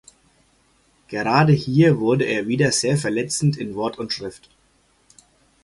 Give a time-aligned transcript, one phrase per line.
[1.09, 4.49] Gerade hier wurde er wieder sehr verletzend in Wort und Schrift.